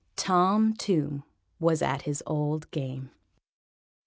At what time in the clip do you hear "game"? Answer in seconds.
2.71-3.11